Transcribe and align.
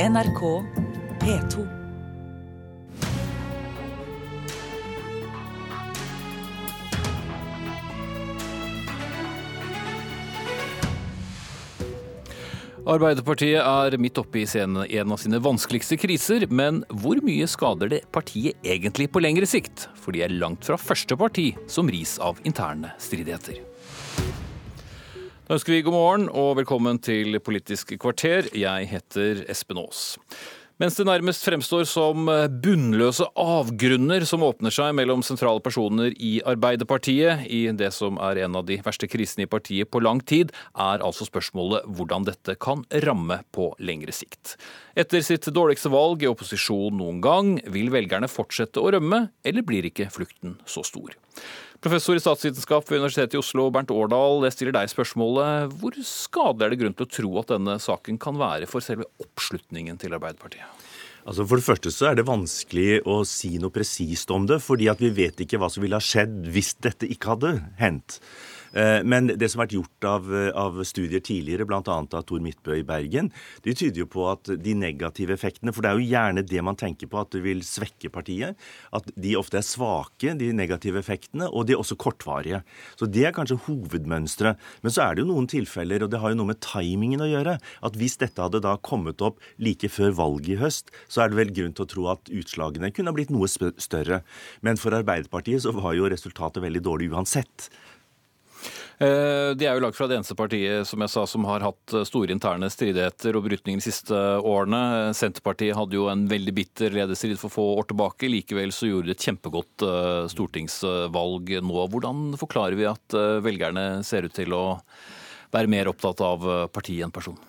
NRK 0.00 0.64
P2. 1.20 1.60
Arbeiderpartiet 12.88 13.60
er 13.60 13.98
midt 14.00 14.16
oppe 14.16 14.40
i 14.40 14.46
scenen 14.48 14.86
en 14.88 15.12
av 15.12 15.20
sine 15.20 15.36
vanskeligste 15.44 16.00
kriser, 16.00 16.48
men 16.48 16.80
hvor 16.88 17.20
mye 17.20 17.44
skader 17.44 17.92
det 17.92 18.00
partiet 18.08 18.56
egentlig 18.64 19.10
på 19.12 19.20
lengre 19.20 19.44
sikt? 19.44 19.84
For 20.00 20.16
de 20.16 20.24
er 20.24 20.32
langt 20.32 20.64
fra 20.64 20.80
første 20.80 21.20
parti 21.20 21.50
som 21.68 21.92
ris 21.92 22.16
av 22.24 22.40
interne 22.48 22.96
stridigheter. 22.96 23.60
Da 25.50 25.56
ønsker 25.56 25.72
vi 25.74 25.82
god 25.82 25.94
morgen 25.96 26.24
og 26.30 26.52
velkommen 26.60 27.00
til 27.02 27.34
Politisk 27.42 27.88
kvarter. 27.98 28.46
Jeg 28.54 28.86
heter 28.86 29.40
Espen 29.50 29.80
Aas. 29.82 30.14
Mens 30.78 30.94
det 30.94 31.08
nærmest 31.08 31.42
fremstår 31.42 31.88
som 31.90 32.28
bunnløse 32.62 33.26
avgrunner 33.34 34.22
som 34.30 34.44
åpner 34.46 34.70
seg 34.70 34.94
mellom 34.94 35.24
sentrale 35.26 35.58
personer 35.64 36.14
i 36.22 36.36
Arbeiderpartiet, 36.46 37.42
i 37.50 37.64
det 37.74 37.90
som 37.96 38.20
er 38.22 38.44
en 38.44 38.60
av 38.60 38.68
de 38.68 38.76
verste 38.86 39.10
krisene 39.10 39.48
i 39.48 39.50
partiet 39.50 39.90
på 39.90 40.04
lang 40.06 40.22
tid, 40.22 40.54
er 40.78 41.02
altså 41.02 41.26
spørsmålet 41.26 41.88
hvordan 41.98 42.28
dette 42.30 42.54
kan 42.62 42.86
ramme 43.02 43.40
på 43.50 43.72
lengre 43.82 44.14
sikt. 44.14 44.54
Etter 44.94 45.26
sitt 45.26 45.50
dårligste 45.50 45.90
valg 45.90 46.22
i 46.22 46.30
opposisjon 46.30 46.94
noen 47.02 47.18
gang, 47.26 47.56
vil 47.74 47.90
velgerne 47.90 48.30
fortsette 48.30 48.78
å 48.78 48.94
rømme, 48.94 49.24
eller 49.42 49.66
blir 49.66 49.90
ikke 49.90 50.12
flukten 50.14 50.60
så 50.62 50.86
stor? 50.86 51.18
Professor 51.80 52.12
i 52.12 52.20
statsvitenskap 52.20 52.90
ved 52.90 52.98
Universitetet 53.00 53.38
i 53.38 53.40
Oslo, 53.40 53.70
Bernt 53.72 53.88
Årdal, 53.94 54.42
jeg 54.44 54.52
stiller 54.52 54.74
deg 54.76 54.90
spørsmålet. 54.92 55.70
Hvor 55.80 55.94
skadelig 56.04 56.66
er 56.66 56.74
det 56.74 56.78
grunn 56.82 56.96
til 56.98 57.06
å 57.06 57.12
tro 57.16 57.30
at 57.40 57.52
denne 57.54 57.76
saken 57.80 58.18
kan 58.20 58.36
være 58.36 58.68
for 58.68 58.84
selve 58.84 59.06
oppslutningen 59.24 59.96
til 60.02 60.12
Arbeiderpartiet? 60.12 60.84
Altså 61.24 61.46
For 61.48 61.56
det 61.56 61.64
første 61.64 61.92
så 61.94 62.10
er 62.10 62.18
det 62.18 62.26
vanskelig 62.28 63.00
å 63.08 63.22
si 63.28 63.54
noe 63.62 63.72
presist 63.72 64.28
om 64.34 64.44
det, 64.50 64.60
fordi 64.60 64.90
at 64.92 65.00
vi 65.00 65.08
vet 65.22 65.40
ikke 65.40 65.56
hva 65.60 65.70
som 65.72 65.80
ville 65.80 65.96
ha 65.96 66.04
skjedd 66.04 66.50
hvis 66.52 66.74
dette 66.84 67.08
ikke 67.08 67.32
hadde 67.32 67.54
hendt. 67.80 68.20
Eh, 68.72 69.00
men 69.02 69.32
det 69.34 69.48
som 69.50 69.60
har 69.60 69.66
vært 69.66 69.76
gjort 69.78 70.06
av, 70.08 70.30
av 70.58 70.80
studier 70.86 71.22
tidligere, 71.24 71.66
bl.a. 71.68 71.82
av 71.82 72.24
Tor 72.26 72.42
Midtbø 72.44 72.78
i 72.78 72.86
Bergen, 72.86 73.30
de 73.64 73.74
tyder 73.74 74.04
jo 74.04 74.08
på 74.10 74.26
at 74.30 74.52
de 74.60 74.74
negative 74.78 75.34
effektene 75.34 75.74
For 75.74 75.84
det 75.84 75.90
er 75.90 75.98
jo 75.98 76.10
gjerne 76.10 76.44
det 76.46 76.64
man 76.64 76.78
tenker 76.78 77.10
på, 77.10 77.20
at 77.20 77.32
det 77.34 77.42
vil 77.44 77.64
svekke 77.66 78.12
partiet. 78.12 78.58
At 78.96 79.08
de 79.16 79.36
ofte 79.38 79.60
er 79.60 79.66
svake, 79.66 80.34
de 80.38 80.52
negative 80.56 81.00
effektene, 81.02 81.48
og 81.50 81.66
de 81.66 81.76
er 81.76 81.82
også 81.82 81.98
kortvarige. 82.00 82.62
Så 82.98 83.08
det 83.10 83.26
er 83.28 83.36
kanskje 83.36 83.60
hovedmønsteret. 83.66 84.60
Men 84.84 84.94
så 84.94 85.04
er 85.04 85.16
det 85.16 85.24
jo 85.24 85.30
noen 85.32 85.50
tilfeller, 85.50 86.04
og 86.04 86.12
det 86.12 86.22
har 86.22 86.32
jo 86.32 86.40
noe 86.40 86.52
med 86.52 86.62
timingen 86.64 87.24
å 87.24 87.30
gjøre, 87.30 87.58
at 87.58 87.98
hvis 87.98 88.18
dette 88.20 88.42
hadde 88.42 88.62
da 88.64 88.76
kommet 88.82 89.22
opp 89.24 89.40
like 89.62 89.90
før 89.92 90.14
valget 90.18 90.54
i 90.54 90.60
høst, 90.60 90.92
så 91.10 91.24
er 91.24 91.30
det 91.30 91.40
vel 91.40 91.54
grunn 91.56 91.76
til 91.76 91.86
å 91.86 91.90
tro 91.90 92.08
at 92.12 92.30
utslagene 92.30 92.92
kunne 92.94 93.12
ha 93.12 93.16
blitt 93.16 93.32
noe 93.34 93.48
større. 93.50 94.22
Men 94.66 94.80
for 94.80 94.96
Arbeiderpartiet 94.96 95.64
så 95.64 95.74
var 95.76 95.96
jo 95.98 96.10
resultatet 96.10 96.62
veldig 96.64 96.84
dårlig 96.86 97.10
uansett. 97.12 97.70
Eh, 99.00 99.50
de 99.56 99.64
er 99.64 99.78
jo 99.78 99.80
lagd 99.80 99.96
fra 99.96 100.04
det 100.10 100.18
eneste 100.18 100.36
partiet 100.36 100.84
som 100.84 101.00
jeg 101.00 101.08
sa, 101.08 101.22
som 101.24 101.46
har 101.48 101.64
hatt 101.64 101.94
eh, 101.96 102.04
store 102.04 102.34
interne 102.34 102.68
stridigheter 102.68 103.38
og 103.38 103.46
brytninger 103.46 103.80
de 103.80 103.86
siste 103.86 104.12
årene. 104.44 105.14
Senterpartiet 105.16 105.78
hadde 105.78 105.96
jo 105.96 106.10
en 106.12 106.26
veldig 106.28 106.52
bitter 106.58 106.92
lederstrid 106.92 107.40
for 107.40 107.54
få 107.54 107.64
år 107.78 107.88
tilbake. 107.88 108.28
Likevel 108.28 108.74
så 108.76 108.90
gjorde 108.90 109.08
de 109.08 109.16
et 109.16 109.24
kjempegodt 109.24 109.86
eh, 109.88 110.28
stortingsvalg 110.34 111.54
nå. 111.64 111.78
Hvordan 111.94 112.26
forklarer 112.40 112.76
vi 112.76 112.90
at 112.90 113.20
velgerne 113.40 113.86
ser 114.04 114.28
ut 114.28 114.36
til 114.36 114.52
å 114.52 114.64
være 115.50 115.72
mer 115.72 115.88
opptatt 115.90 116.20
av 116.20 116.44
partiet 116.74 117.06
enn 117.06 117.14
person? 117.14 117.40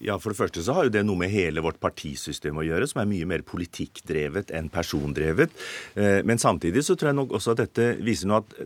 Ja, 0.00 0.16
For 0.16 0.32
det 0.32 0.38
første 0.38 0.62
så 0.64 0.72
har 0.72 0.86
jo 0.86 0.92
det 0.94 1.02
noe 1.04 1.20
med 1.20 1.28
hele 1.28 1.60
vårt 1.60 1.76
partisystem 1.82 2.56
å 2.56 2.64
gjøre, 2.64 2.86
som 2.88 3.02
er 3.02 3.10
mye 3.10 3.26
mer 3.28 3.42
politikkdrevet 3.44 4.48
enn 4.56 4.70
persondrevet. 4.72 5.52
Eh, 5.92 6.22
men 6.24 6.40
samtidig 6.40 6.86
så 6.86 6.96
tror 6.96 7.10
jeg 7.10 7.18
nok 7.18 7.34
også 7.36 7.52
at 7.52 7.60
dette 7.66 7.90
viser 8.00 8.30
noe 8.30 8.40
at 8.40 8.56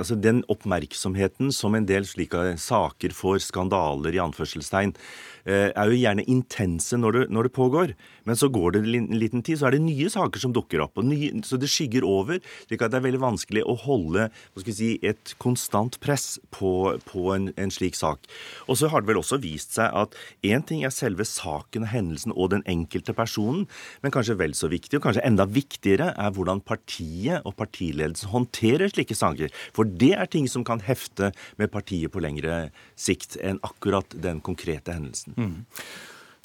altså 0.00 0.16
den 0.16 0.40
oppmerksomheten 0.48 1.52
som 1.52 1.76
en 1.76 1.88
del 1.88 2.08
slike 2.08 2.54
saker 2.64 3.12
får, 3.12 3.42
skandaler 3.44 4.16
i 4.16 4.22
anførselstegn, 4.24 4.96
Eh, 5.44 5.68
er 5.76 5.90
jo 5.92 5.98
gjerne 6.00 6.24
intense 6.32 6.96
når 6.96 7.16
det, 7.16 7.22
når 7.36 7.46
det, 7.46 7.52
pågår. 7.54 7.90
Men 8.24 8.36
så 8.40 8.48
går 8.48 8.72
det 8.72 8.80
en 8.96 9.18
liten 9.20 9.42
tid, 9.44 9.58
så 9.60 9.68
er 9.68 9.76
det 9.76 9.82
nye 9.84 10.08
saker 10.08 10.40
som 10.40 10.54
dukker 10.56 10.80
opp. 10.80 10.96
Nye, 11.04 11.42
så 11.44 11.58
det 11.60 11.68
skygger 11.68 12.06
over. 12.08 12.40
slik 12.64 12.80
at 12.80 12.94
det 12.94 12.98
er 12.98 13.04
veldig 13.04 13.20
vanskelig 13.20 13.64
å 13.68 13.76
holde 13.76 14.30
si, 14.64 14.98
et 15.04 15.34
konstant 15.36 15.98
press 16.00 16.38
på, 16.50 16.96
på 17.04 17.26
en, 17.34 17.50
en, 17.60 17.70
slik 17.70 17.94
sak. 17.94 18.24
Og 18.68 18.80
så 18.80 18.88
har 18.88 19.04
det 19.04 19.12
vel 19.12 19.20
også 19.20 19.36
vist 19.42 19.76
seg 19.76 19.92
at 19.92 20.16
én 20.54 20.64
ting 20.66 20.84
er 20.86 20.94
selve 20.94 21.26
saken, 21.28 21.86
og 21.86 21.92
hendelsen 21.92 22.34
og 22.34 22.52
den 22.54 22.64
enkelte 22.70 23.14
personen, 23.16 23.66
men 24.02 24.14
kanskje 24.14 24.38
vel 24.40 24.56
så 24.56 24.70
viktig, 24.72 24.98
og 24.98 25.08
kanskje 25.08 25.26
enda 25.26 25.46
viktigere, 25.50 26.12
er 26.14 26.34
hvordan 26.34 26.62
partiet 26.64 27.44
og 27.44 27.56
partiledelsen 27.58 28.32
håndterer 28.32 28.92
slike 28.92 29.16
saker. 29.18 29.52
For 29.76 29.88
det 29.88 30.14
er 30.16 30.30
ting 30.30 30.48
som 30.50 30.66
kan 30.66 30.82
hefte 30.84 31.32
med 31.60 31.72
partiet 31.74 32.12
på 32.14 32.22
lengre 32.24 32.68
sikt 32.96 33.38
enn 33.42 33.62
akkurat 33.66 34.16
den 34.24 34.42
konkrete 34.44 34.94
hendelsen. 34.94 35.36
Mm. 35.36 35.62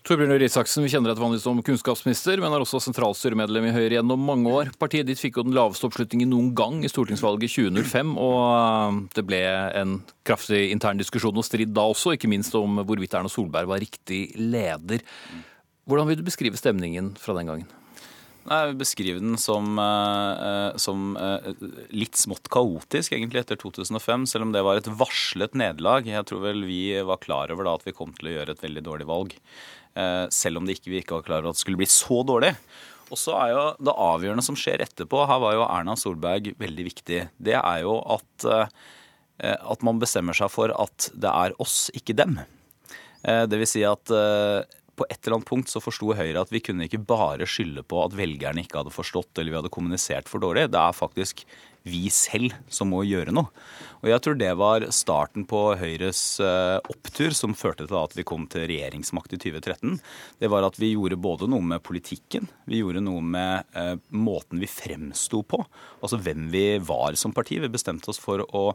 Torbjørn 0.07 0.31
Røe 0.31 0.39
vi 0.39 0.89
kjenner 0.91 1.11
deg 1.11 1.19
vanligvis 1.19 1.43
som 1.43 1.59
kunnskapsminister, 1.65 2.39
men 2.39 2.53
er 2.55 2.63
også 2.63 2.79
sentralstyremedlem 2.85 3.67
i 3.67 3.73
Høyre 3.75 3.97
gjennom 3.97 4.21
mange 4.23 4.51
år. 4.51 4.71
Partiet 4.79 5.09
ditt 5.09 5.19
fikk 5.19 5.39
jo 5.39 5.45
den 5.47 5.57
laveste 5.57 5.89
oppslutningen 5.89 6.31
noen 6.31 6.53
gang 6.57 6.79
i 6.85 6.91
stortingsvalget 6.91 7.51
2005, 7.51 8.13
og 8.15 8.39
eh, 8.45 9.01
det 9.17 9.25
ble 9.27 9.41
en 9.81 9.97
kraftig 10.27 10.69
intern 10.73 11.01
diskusjon 11.01 11.35
og 11.35 11.47
strid 11.47 11.73
da 11.75 11.83
også, 11.91 12.15
ikke 12.15 12.31
minst 12.31 12.55
om 12.57 12.79
hvorvidt 12.79 13.17
Erna 13.19 13.31
Solberg 13.31 13.67
var 13.73 13.83
riktig 13.83 14.29
leder. 14.39 15.03
Hvordan 15.89 16.07
vil 16.07 16.21
du 16.21 16.25
beskrive 16.27 16.59
stemningen 16.59 17.13
fra 17.19 17.35
den 17.35 17.51
gangen? 17.51 17.75
Jeg 18.49 18.69
vil 18.69 18.77
beskrive 18.79 19.21
den 19.21 19.35
som, 19.37 19.75
uh, 19.77 20.71
som 20.79 21.11
uh, 21.19 21.51
litt 21.93 22.17
smått 22.17 22.47
kaotisk, 22.49 23.13
egentlig, 23.13 23.43
etter 23.43 23.59
2005. 23.59 24.25
Selv 24.31 24.47
om 24.47 24.53
det 24.55 24.63
var 24.65 24.79
et 24.79 24.89
varslet 24.89 25.57
nederlag. 25.59 26.07
Jeg 26.09 26.25
tror 26.29 26.41
vel 26.47 26.63
vi 26.65 26.81
var 27.05 27.21
klar 27.21 27.53
over 27.53 27.67
da 27.67 27.75
at 27.77 27.85
vi 27.85 27.93
kom 27.93 28.15
til 28.17 28.31
å 28.31 28.33
gjøre 28.37 28.55
et 28.55 28.63
veldig 28.63 28.85
dårlig 28.87 29.09
valg. 29.11 29.35
Uh, 29.97 30.27
selv 30.33 30.59
om 30.59 30.67
det 30.67 30.77
ikke, 30.77 30.91
vi 30.93 31.01
ikke 31.01 31.17
var 31.17 31.25
klar 31.25 31.41
over 31.41 31.51
at 31.51 31.59
det 31.59 31.63
skulle 31.63 31.79
bli 31.81 31.89
så 31.89 32.21
dårlig. 32.27 32.53
Og 33.09 33.17
så 33.17 33.33
er 33.39 33.53
jo 33.55 33.63
det 33.89 33.95
avgjørende 34.05 34.45
som 34.45 34.57
skjer 34.59 34.83
etterpå, 34.85 35.23
her 35.25 35.41
var 35.41 35.55
jo 35.57 35.65
Erna 35.65 35.95
Solberg 35.97 36.51
veldig 36.61 36.85
viktig. 36.91 37.23
Det 37.41 37.55
er 37.57 37.79
jo 37.81 37.95
at, 38.13 38.45
at 39.41 39.85
man 39.87 39.97
bestemmer 39.97 40.37
seg 40.37 40.51
for 40.53 40.69
at 40.77 41.07
det 41.17 41.31
er 41.31 41.55
oss, 41.57 41.87
ikke 41.97 42.13
dem. 42.13 42.37
Det 43.25 43.57
vil 43.57 43.65
si 43.65 43.81
at 43.81 44.13
på 44.99 45.07
et 45.07 45.19
eller 45.23 45.39
annet 45.39 45.49
punkt 45.49 45.71
så 45.71 45.81
forsto 45.81 46.11
Høyre 46.17 46.43
at 46.43 46.51
vi 46.53 46.61
kunne 46.63 46.85
ikke 46.85 47.01
bare 47.07 47.47
skylde 47.49 47.81
på 47.87 48.01
at 48.03 48.15
velgerne 48.17 48.65
ikke 48.65 48.81
hadde 48.81 48.93
forstått 48.93 49.39
eller 49.39 49.53
vi 49.53 49.59
hadde 49.61 49.73
kommunisert 49.73 50.29
for 50.29 50.43
dårlig. 50.43 50.67
Det 50.73 50.81
er 50.81 50.97
faktisk 50.97 51.45
vi 51.89 52.07
selv 52.13 52.55
som 52.71 52.91
må 52.93 53.03
gjøre 53.07 53.33
noe. 53.35 53.49
Og 53.99 54.07
jeg 54.07 54.23
tror 54.23 54.37
det 54.39 54.51
var 54.59 54.85
starten 54.95 55.43
på 55.49 55.59
Høyres 55.79 56.21
eh, 56.43 56.77
opptur 56.91 57.35
som 57.35 57.57
førte 57.57 57.87
til 57.89 57.99
at 57.99 58.15
vi 58.15 58.25
kom 58.27 58.45
til 58.51 58.63
regjeringsmakt 58.69 59.35
i 59.35 59.41
2013. 59.41 59.97
Det 60.39 60.51
var 60.51 60.67
at 60.67 60.79
vi 60.79 60.93
gjorde 60.93 61.19
både 61.19 61.49
noe 61.51 61.65
med 61.73 61.83
politikken, 61.83 62.47
vi 62.69 62.79
gjorde 62.79 63.03
noe 63.03 63.23
med 63.25 63.75
eh, 63.75 63.95
måten 64.15 64.63
vi 64.63 64.71
fremsto 64.71 65.43
på. 65.43 65.59
Altså 65.99 66.21
hvem 66.23 66.47
vi 66.53 66.65
var 66.79 67.19
som 67.19 67.35
parti. 67.35 67.59
Vi 67.59 67.71
bestemte 67.71 68.13
oss 68.13 68.21
for 68.23 68.45
å 68.47 68.69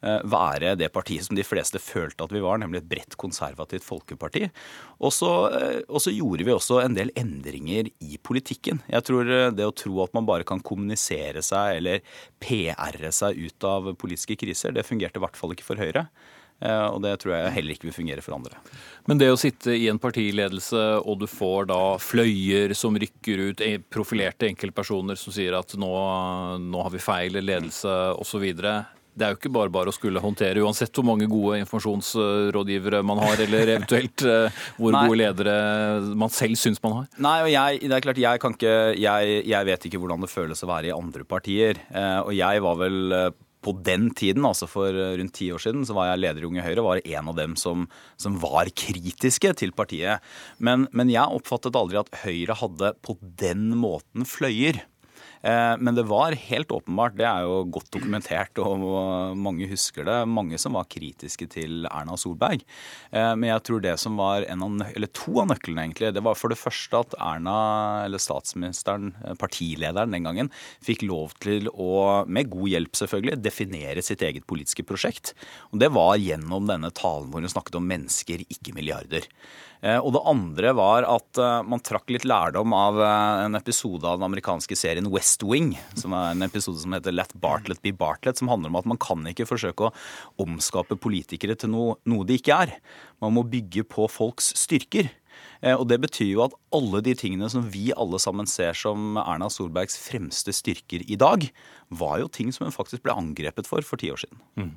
Eh, 0.00 0.22
være 0.32 0.78
det 0.80 0.88
partiet 0.94 1.26
som 1.26 1.36
de 1.36 1.44
fleste 1.44 1.76
følte 1.82 2.24
at 2.24 2.32
vi 2.32 2.40
var, 2.40 2.56
nemlig 2.60 2.80
et 2.80 2.88
bredt 2.88 3.16
konservativt 3.20 3.84
folkeparti. 3.84 4.46
Og 5.04 5.12
så, 5.12 6.10
gjorde 6.10 6.46
vi 6.46 6.54
også 6.54 6.80
en 6.80 6.96
del 6.96 7.12
endringer 7.20 7.90
i 8.00 8.16
politikken. 8.16 8.80
Jeg 8.88 9.04
tror 9.04 9.28
det 9.52 9.66
å 9.66 9.76
tro 9.76 10.00
at 10.04 10.16
man 10.16 10.28
bare 10.28 10.46
kan 10.48 10.62
kommunisere 10.64 11.44
seg 11.44 11.82
eller 11.82 12.00
PR-e 12.60 13.14
seg 13.14 13.40
ut 13.40 13.66
av 13.66 13.90
politiske 13.96 14.36
kriser, 14.40 14.76
det 14.76 14.86
fungerte 14.86 15.20
i 15.20 15.24
hvert 15.24 15.40
fall 15.40 15.56
ikke 15.56 15.66
for 15.66 15.80
Høyre. 15.80 16.06
Og 16.60 16.98
det 17.00 17.14
tror 17.22 17.32
jeg 17.32 17.52
heller 17.54 17.72
ikke 17.72 17.86
vil 17.88 17.94
fungere 17.96 18.20
for 18.20 18.36
andre. 18.36 18.58
Men 19.08 19.16
det 19.16 19.30
å 19.32 19.38
sitte 19.40 19.72
i 19.72 19.86
en 19.88 20.00
partiledelse, 20.00 20.82
og 21.00 21.22
du 21.22 21.24
får 21.30 21.70
da 21.70 21.80
fløyer 21.96 22.74
som 22.76 22.98
rykker 23.00 23.44
ut, 23.48 23.62
profilerte 23.88 24.50
enkeltpersoner 24.50 25.16
som 25.16 25.32
sier 25.32 25.56
at 25.56 25.72
nå, 25.80 25.92
nå 26.60 26.82
har 26.84 26.92
vi 26.92 27.00
feil 27.00 27.40
ledelse 27.40 27.94
osv. 28.20 28.44
Det 29.20 29.26
er 29.26 29.34
jo 29.34 29.36
ikke 29.36 29.52
bare 29.52 29.72
bare 29.72 29.92
å 29.92 29.94
skulle 29.94 30.22
håndtere, 30.22 30.62
uansett 30.64 30.96
hvor 30.96 31.04
mange 31.10 31.28
gode 31.28 31.58
informasjonsrådgivere 31.60 33.02
man 33.04 33.20
har, 33.20 33.42
eller 33.44 33.74
eventuelt 33.76 34.24
eh, 34.24 34.62
hvor 34.78 34.94
Nei. 34.96 35.02
gode 35.04 35.18
ledere 35.20 35.56
man 36.16 36.32
selv 36.32 36.56
syns 36.56 36.80
man 36.80 36.96
har. 37.02 37.10
Nei, 37.20 37.36
og 37.44 37.50
jeg, 37.52 37.82
det 37.84 37.98
er 37.98 38.06
klart, 38.06 38.22
jeg 38.22 38.40
kan 38.40 38.56
ikke 38.56 38.74
jeg, 38.96 39.36
jeg, 39.50 39.68
vet 39.68 39.86
ikke 39.86 40.00
hvordan 40.00 40.24
det 40.24 40.32
føles 40.32 40.64
å 40.64 40.70
være 40.70 40.88
i 40.88 40.96
andre 40.96 41.26
partier. 41.28 41.82
Eh, 41.92 42.18
og 42.22 42.32
jeg 42.32 42.64
var 42.64 42.80
vel 42.80 43.16
eh, 43.18 43.28
på 43.60 43.74
den 43.84 44.08
tiden, 44.16 44.46
altså 44.48 44.64
for 44.70 44.88
rundt 44.88 45.34
ti 45.36 45.50
år 45.52 45.60
siden, 45.60 45.84
så 45.84 45.92
var 45.98 46.08
jeg 46.08 46.22
leder 46.22 46.46
i 46.46 46.48
Unge 46.48 46.64
Høyre 46.64 46.80
og 46.80 46.88
var 46.88 47.02
en 47.04 47.28
av 47.28 47.36
dem 47.36 47.58
som, 47.60 47.84
som 48.16 48.38
var 48.40 48.70
kritiske 48.72 49.52
til 49.60 49.74
partiet. 49.76 50.24
Men, 50.56 50.88
men 50.96 51.12
jeg 51.12 51.28
oppfattet 51.28 51.76
aldri 51.76 52.00
at 52.00 52.22
Høyre 52.22 52.56
hadde 52.62 52.94
på 53.04 53.18
den 53.20 53.68
måten 53.82 54.24
fløyer. 54.24 54.80
Eh, 55.42 55.74
men 55.78 55.94
det 55.94 56.04
var 56.08 56.36
helt 56.36 56.72
åpenbart, 56.72 57.16
det 57.16 57.26
er 57.26 57.46
jo 57.46 57.62
godt 57.72 57.88
dokumentert, 57.94 58.60
og 58.60 59.36
mange 59.40 59.68
husker 59.70 60.04
det, 60.04 60.18
mange 60.28 60.58
som 60.60 60.76
var 60.76 60.88
kritiske 60.90 61.48
til 61.54 61.88
Erna 61.88 62.18
Solberg. 62.20 62.64
Eh, 63.10 63.32
men 63.36 63.48
jeg 63.48 63.64
tror 63.66 63.84
det 63.84 63.96
som 64.02 64.20
var 64.20 64.44
av, 64.50 64.76
to 65.16 65.38
av 65.40 65.48
nøklene, 65.52 65.86
egentlig, 65.86 66.12
det 66.16 66.24
var 66.26 66.36
for 66.38 66.52
det 66.52 66.60
første 66.60 67.00
at 67.00 67.16
Erna, 67.16 67.56
eller 68.04 68.20
statsministeren, 68.20 69.14
eh, 69.24 69.38
partilederen 69.40 70.12
den 70.12 70.28
gangen, 70.28 70.52
fikk 70.84 71.06
lov 71.08 71.34
til 71.40 71.70
å, 71.72 72.26
med 72.28 72.52
god 72.52 72.68
hjelp 72.74 73.00
selvfølgelig, 73.00 73.40
definere 73.40 74.04
sitt 74.04 74.24
eget 74.26 74.46
politiske 74.50 74.84
prosjekt. 74.84 75.32
Og 75.72 75.80
det 75.80 75.92
var 75.94 76.20
gjennom 76.20 76.68
denne 76.68 76.92
talen 76.92 77.32
hvor 77.32 77.40
hun 77.40 77.50
snakket 77.50 77.80
om 77.80 77.88
mennesker, 77.88 78.44
ikke 78.52 78.76
milliarder. 78.76 79.26
Og 79.80 80.10
det 80.12 80.20
andre 80.28 80.72
var 80.76 81.06
at 81.08 81.38
man 81.64 81.80
trakk 81.80 82.10
litt 82.12 82.26
lærdom 82.28 82.74
av 82.76 82.98
en 83.00 83.56
episode 83.56 84.04
av 84.04 84.18
den 84.18 84.26
amerikanske 84.26 84.76
serien 84.76 85.08
West 85.08 85.29
Wing, 85.46 85.72
som 85.98 86.14
er 86.16 86.34
en 86.34 86.46
episode 86.46 86.82
som 86.82 86.94
heter 86.96 87.14
Let 87.14 87.32
Bartlett 87.40 87.82
be 87.84 87.92
Bartlett, 87.96 88.40
som 88.40 88.50
handler 88.50 88.72
om 88.72 88.78
at 88.80 88.88
man 88.90 89.00
kan 89.00 89.22
ikke 89.30 89.48
forsøke 89.48 89.88
å 89.88 89.94
omskape 90.42 90.98
politikere 91.00 91.56
til 91.58 91.72
noe, 91.72 91.96
noe 92.10 92.26
de 92.26 92.36
ikke 92.40 92.58
er. 92.66 92.74
Man 93.22 93.36
må 93.36 93.46
bygge 93.46 93.86
på 93.88 94.08
folks 94.10 94.52
styrker. 94.58 95.12
Og 95.76 95.86
Det 95.88 95.98
betyr 96.00 96.30
jo 96.32 96.44
at 96.46 96.54
alle 96.74 97.02
de 97.04 97.14
tingene 97.16 97.48
som 97.52 97.66
vi 97.72 97.90
alle 97.92 98.20
sammen 98.22 98.48
ser 98.48 98.76
som 98.76 99.18
Erna 99.20 99.50
Solbergs 99.52 99.98
fremste 100.00 100.54
styrker 100.56 101.04
i 101.04 101.18
dag, 101.20 101.46
var 101.90 102.20
jo 102.22 102.30
ting 102.32 102.52
som 102.52 102.66
hun 102.66 102.74
faktisk 102.74 103.04
ble 103.04 103.16
angrepet 103.16 103.68
for 103.68 103.84
for 103.86 104.00
ti 104.00 104.10
år 104.12 104.24
siden. 104.24 104.40
Mm. 104.56 104.74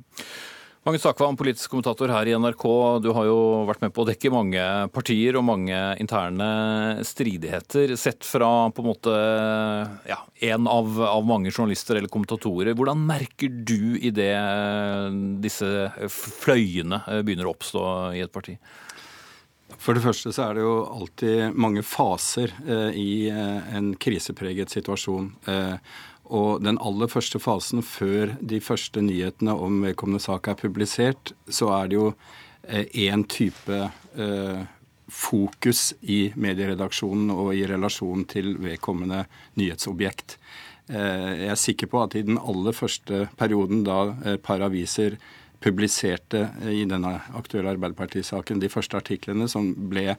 Magnus 0.83 1.05
Takvam, 1.05 1.37
politisk 1.39 1.71
kommentator 1.71 2.11
her 2.11 2.27
i 2.27 2.33
NRK. 2.35 2.63
Du 2.99 3.05
har 3.15 3.23
jo 3.29 3.37
vært 3.69 3.85
med 3.85 3.93
på 3.95 4.03
å 4.03 4.07
dekke 4.09 4.31
mange 4.35 4.63
partier 4.91 5.37
og 5.39 5.45
mange 5.47 5.77
interne 6.03 6.47
stridigheter. 7.07 7.93
Sett 7.95 8.27
fra 8.27 8.49
på 8.67 8.83
en 8.83 8.89
måte 8.89 9.13
ja, 10.09 10.19
en 10.49 10.67
av, 10.67 10.99
av 11.07 11.23
mange 11.23 11.53
journalister 11.53 11.95
eller 11.95 12.11
kommentatorer. 12.11 12.75
Hvordan 12.75 12.99
merker 12.99 13.47
du 13.63 13.95
i 13.95 14.11
det 14.11 14.35
disse 15.45 15.87
fløyene 16.11 16.99
begynner 17.23 17.47
å 17.47 17.55
oppstå 17.55 17.85
i 18.19 18.25
et 18.27 18.35
parti? 18.35 18.57
For 19.79 19.95
det 19.95 20.03
første 20.03 20.35
så 20.35 20.49
er 20.49 20.57
det 20.57 20.65
jo 20.65 20.75
alltid 20.83 21.55
mange 21.59 21.83
faser 21.87 22.51
eh, 22.67 22.99
i 22.99 23.11
eh, 23.31 23.75
en 23.75 23.93
krisepreget 23.99 24.71
situasjon. 24.71 25.31
Eh, 25.47 25.95
og 26.31 26.63
den 26.63 26.79
aller 26.79 27.11
første 27.11 27.39
fasen 27.41 27.83
før 27.83 28.37
de 28.39 28.61
første 28.63 29.01
nyhetene 29.03 29.55
om 29.55 29.81
vedkommende 29.83 30.23
sak 30.23 30.47
er 30.47 30.59
publisert, 30.59 31.33
så 31.49 31.71
er 31.75 31.91
det 31.91 31.99
jo 31.99 32.07
én 32.63 33.25
eh, 33.25 33.27
type 33.27 33.79
eh, 34.15 34.63
fokus 35.11 35.91
i 36.01 36.31
medieredaksjonen 36.35 37.33
og 37.33 37.51
i 37.57 37.65
relasjon 37.67 38.23
til 38.29 38.55
vedkommende 38.63 39.25
nyhetsobjekt. 39.59 40.37
Eh, 40.87 41.43
jeg 41.43 41.51
er 41.51 41.59
sikker 41.59 41.91
på 41.91 42.03
at 42.05 42.15
i 42.15 42.23
den 42.25 42.39
aller 42.39 42.75
første 42.75 43.27
perioden 43.37 43.83
da 43.83 44.15
et 44.33 44.43
par 44.43 44.63
aviser 44.63 45.19
publiserte 45.63 46.49
i 46.67 46.83
denne 46.87 47.17
aktuelle 47.37 47.71
Arbeiderpartisaken 47.71 48.59
de 48.59 48.71
første 48.71 48.99
artiklene 48.99 49.47
som 49.51 49.69
ble 49.91 50.17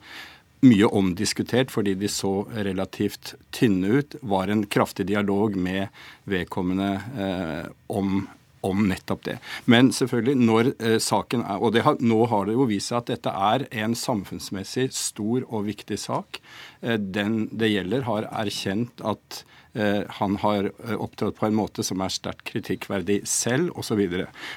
mye 0.64 0.88
omdiskutert 0.88 1.72
fordi 1.72 1.94
de 1.98 2.08
så 2.10 2.44
relativt 2.54 3.34
tynne 3.54 4.00
ut, 4.00 4.16
var 4.22 4.48
en 4.48 4.64
kraftig 4.70 5.08
dialog 5.10 5.56
med 5.56 5.88
vedkommende 6.30 6.90
eh, 7.18 7.66
om, 7.92 8.26
om 8.64 8.84
nettopp 8.88 9.24
det. 9.28 9.38
Men 9.70 9.92
selvfølgelig, 9.94 10.36
når 10.40 10.70
eh, 10.74 10.98
saken 11.02 11.44
er 11.44 11.64
Og 11.64 11.76
har, 11.86 11.98
nå 12.00 12.20
har 12.32 12.46
det 12.46 12.56
jo 12.56 12.68
vist 12.70 12.92
seg 12.92 13.02
at 13.02 13.12
dette 13.12 13.34
er 13.50 13.66
en 13.84 13.96
samfunnsmessig 13.98 14.90
stor 14.96 15.44
og 15.48 15.66
viktig 15.68 15.98
sak. 16.00 16.40
Eh, 16.80 16.96
den 16.98 17.48
det 17.52 17.74
gjelder, 17.74 18.06
har 18.08 18.30
erkjent 18.32 19.04
at 19.04 19.42
eh, 19.74 20.02
han 20.20 20.38
har 20.44 20.70
eh, 20.70 20.96
opptrådt 20.96 21.38
på 21.40 21.50
en 21.50 21.58
måte 21.58 21.84
som 21.86 22.00
er 22.04 22.14
sterkt 22.14 22.46
kritikkverdig 22.48 23.22
selv, 23.28 23.74
osv. 23.76 24.00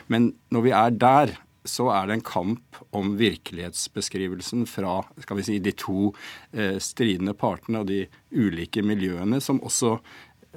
Men 0.07 0.31
når 0.53 0.67
vi 0.67 0.75
er 0.77 0.95
der, 0.95 1.35
så 1.69 1.89
er 1.93 2.07
det 2.07 2.17
en 2.17 2.25
kamp 2.25 2.79
om 2.95 3.15
virkelighetsbeskrivelsen 3.19 4.65
fra 4.69 4.99
skal 5.23 5.39
vi 5.39 5.45
si, 5.47 5.59
de 5.63 5.73
to 5.77 6.11
eh, 6.53 6.77
stridende 6.83 7.35
partene 7.37 7.83
og 7.83 7.91
de 7.91 8.05
ulike 8.35 8.83
miljøene, 8.85 9.41
som 9.43 9.61
også 9.65 9.97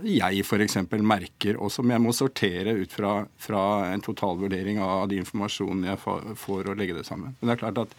jeg 0.06 0.44
f.eks. 0.46 0.76
merker, 1.02 1.58
og 1.60 1.72
som 1.72 1.90
jeg 1.92 2.00
må 2.02 2.12
sortere 2.16 2.72
ut 2.78 2.92
fra, 2.94 3.24
fra 3.36 3.62
en 3.90 4.02
totalvurdering 4.04 4.80
av 4.80 5.08
de 5.10 5.20
informasjonene 5.20 5.92
jeg 5.92 6.00
får, 6.40 6.70
og 6.70 6.78
legge 6.78 6.96
det 6.96 7.06
sammen. 7.08 7.34
Men 7.40 7.50
det 7.50 7.56
er 7.56 7.62
klart 7.64 7.82
at 7.84 7.96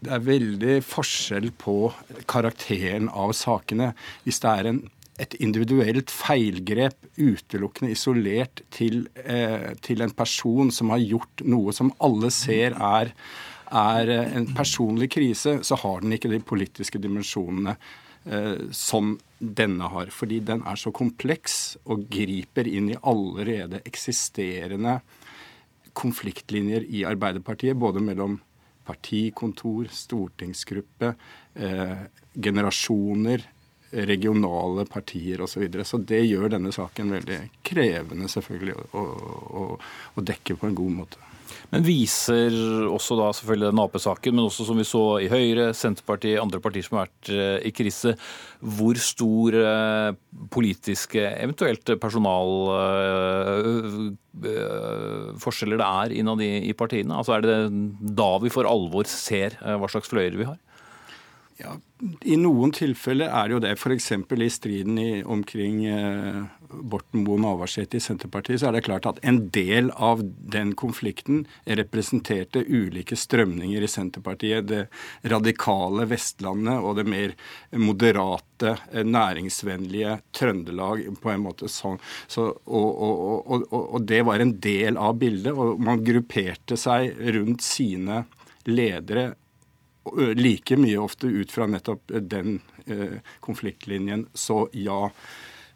det 0.00 0.14
er 0.16 0.24
veldig 0.24 0.78
forskjell 0.86 1.50
på 1.60 1.76
karakteren 2.30 3.10
av 3.12 3.34
sakene. 3.36 3.92
Hvis 4.24 4.40
det 4.42 4.54
er 4.54 4.70
en 4.70 4.80
et 5.20 5.36
individuelt 5.44 6.10
feilgrep 6.12 6.96
utelukkende 7.18 7.92
isolert 7.92 8.62
til, 8.72 9.04
eh, 9.24 9.72
til, 9.84 10.02
en 10.02 10.14
person 10.16 10.70
som 10.72 10.92
har 10.94 11.02
gjort 11.04 11.44
noe 11.44 11.74
som 11.76 11.92
alle 12.00 12.30
ser 12.34 12.76
er, 12.76 13.12
er 13.70 14.12
en 14.24 14.48
personlig 14.56 15.10
krise, 15.12 15.60
så 15.62 15.78
har 15.82 16.00
den 16.02 16.16
ikke 16.16 16.32
de 16.32 16.40
politiske 16.40 16.98
dimensjonene 17.02 17.76
eh, 18.26 18.66
som 18.72 19.18
denne 19.38 19.90
har. 19.92 20.10
Fordi 20.14 20.40
den 20.40 20.64
er 20.66 20.80
så 20.80 20.92
kompleks 20.92 21.76
og 21.84 22.08
griper 22.12 22.68
inn 22.68 22.90
i 22.92 23.00
allerede 23.00 23.82
eksisterende 23.86 25.00
konfliktlinjer 25.96 26.86
i 26.88 27.04
Arbeiderpartiet, 27.08 27.78
både 27.78 28.02
mellom 28.04 28.38
partikontor, 28.86 29.90
stortingsgruppe, 29.92 31.14
eh, 31.54 32.04
generasjoner, 32.34 33.44
regionale 33.90 34.84
partier 34.86 35.42
osv. 35.42 35.54
Så, 35.54 35.64
videre. 35.64 35.84
så 35.84 35.98
det 35.98 36.22
gjør 36.24 36.52
denne 36.54 36.72
saken 36.74 37.16
veldig 37.16 37.40
krevende 37.66 38.30
selvfølgelig 38.30 38.76
å, 38.94 39.02
å, 39.02 39.66
å 40.14 40.24
dekke 40.24 40.56
på 40.60 40.70
en 40.70 40.78
god 40.78 40.96
måte. 41.02 41.26
Men 41.70 41.84
viser 41.86 42.54
også 42.90 43.16
da 43.18 43.28
selvfølgelig 43.34 43.70
den 43.70 43.82
Ap-saken, 43.82 44.36
men 44.36 44.46
også 44.48 44.66
som 44.66 44.78
vi 44.80 44.86
så 44.86 45.02
i 45.22 45.28
Høyre, 45.30 45.70
Senterpartiet, 45.76 46.40
andre 46.42 46.60
partier 46.62 46.86
som 46.86 46.98
har 46.98 47.08
vært 47.08 47.30
eh, 47.34 47.68
i 47.68 47.72
krise, 47.74 48.16
hvor 48.60 48.98
stor 49.00 49.58
eh, 49.60 50.10
politiske, 50.54 51.22
eventuelt 51.42 51.94
personal 52.02 52.54
eh, 52.74 54.00
det 54.40 54.56
er 55.86 56.16
innad 56.16 56.42
i 56.42 56.74
partiene? 56.78 57.18
Altså 57.18 57.36
Er 57.36 57.46
det 57.46 57.56
da 58.18 58.32
vi 58.42 58.52
for 58.52 58.68
alvor 58.68 59.08
ser 59.10 59.58
hva 59.60 59.90
slags 59.90 60.10
fløyer 60.10 60.38
vi 60.38 60.46
har? 60.48 60.58
Ja, 61.60 61.74
I 62.24 62.36
noen 62.40 62.72
tilfeller 62.72 63.28
er 63.28 63.48
det 63.48 63.54
jo 63.54 63.60
det. 63.60 63.74
F.eks. 63.76 64.12
i 64.16 64.48
striden 64.52 64.98
i, 65.00 65.08
omkring 65.20 65.82
eh, 65.84 66.38
Borten 66.70 67.24
Moe 67.26 67.40
Navarsete 67.42 67.98
i 67.98 68.00
Senterpartiet, 68.00 68.62
så 68.62 68.70
er 68.70 68.78
det 68.78 68.84
klart 68.86 69.08
at 69.10 69.18
en 69.26 69.42
del 69.52 69.90
av 69.92 70.22
den 70.24 70.72
konflikten 70.78 71.42
representerte 71.66 72.62
ulike 72.64 73.18
strømninger 73.18 73.84
i 73.84 73.90
Senterpartiet. 73.90 74.70
Det 74.70 74.86
radikale 75.32 76.06
Vestlandet 76.08 76.80
og 76.80 76.96
det 76.96 77.04
mer 77.12 77.36
moderate, 77.76 78.78
eh, 78.94 79.04
næringsvennlige 79.04 80.16
Trøndelag 80.36 81.04
på 81.20 81.34
en 81.34 81.44
måte 81.44 81.68
sånn. 81.68 82.00
Så, 82.24 82.48
og, 82.64 82.88
og, 83.04 83.52
og, 83.68 83.68
og 83.82 84.08
det 84.08 84.24
var 84.30 84.40
en 84.40 84.56
del 84.64 84.96
av 84.96 85.20
bildet, 85.20 85.52
og 85.52 85.84
man 85.84 86.00
grupperte 86.06 86.80
seg 86.80 87.20
rundt 87.36 87.66
sine 87.66 88.24
ledere 88.70 89.34
like 90.36 90.76
mye 90.80 90.98
ofte 90.98 91.26
ut 91.28 91.52
fra 91.52 91.66
nettopp 91.68 92.12
den 92.30 92.60
konfliktlinjen. 93.44 94.26
Så 94.34 94.68
ja. 94.72 95.10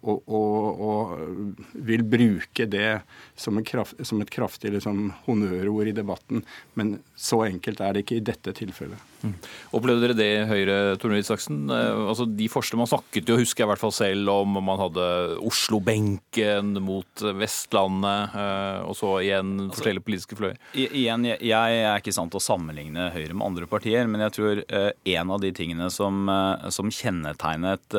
og, 0.00 0.22
og, 0.28 0.80
og, 0.80 1.54
vil 1.72 2.04
bruke 2.08 2.66
det 2.70 3.00
som, 3.36 3.60
kraft, 3.64 4.00
som 4.06 4.22
et 4.22 4.32
kraftig 4.32 4.72
liksom, 4.72 5.10
honnørord 5.26 5.90
i 5.90 5.96
debatten. 5.96 6.44
Men 6.78 6.98
så 7.16 7.44
enkelt 7.50 7.82
er 7.84 7.94
det 7.94 8.06
ikke 8.06 8.20
i 8.20 8.26
dette 8.30 8.54
tilfellet. 8.56 9.09
Mm. 9.20 9.34
Opplevde 9.76 10.02
dere 10.04 10.16
det 10.16 10.28
i 10.32 10.44
Høyre, 10.48 10.76
Torne 11.00 11.20
Isaksen? 11.20 11.62
Eh, 11.72 12.00
altså, 12.10 12.26
de 12.26 12.48
forskjellene 12.50 12.84
man 12.84 12.90
snakket 12.90 13.28
jo, 13.30 13.38
husker 13.40 13.62
jeg 13.62 13.68
i 13.68 13.70
hvert 13.72 13.82
fall 13.82 13.94
selv, 13.94 14.30
om 14.32 14.58
man 14.64 14.80
hadde 14.80 15.06
Oslo-benken 15.46 16.72
mot 16.84 17.24
Vestlandet, 17.40 18.36
eh, 18.40 18.78
og 18.86 18.96
så 18.98 19.12
igjen 19.24 19.52
altså, 19.66 19.80
forskjellige 19.80 20.06
politiske 20.06 20.40
fløyer. 20.40 20.56
Igjen, 20.74 21.28
jeg, 21.32 21.40
jeg 21.50 21.82
er 21.84 22.00
ikke 22.00 22.16
sant 22.16 22.36
å 22.36 22.42
sammenligne 22.42 23.10
Høyre 23.14 23.36
med 23.36 23.46
andre 23.50 23.70
partier, 23.70 24.08
men 24.10 24.24
jeg 24.26 24.36
tror 24.38 24.64
eh, 24.64 24.90
en 25.16 25.36
av 25.36 25.44
de 25.44 25.52
tingene 25.56 25.90
som, 25.92 26.24
som 26.72 26.90
kjennetegnet 26.92 27.98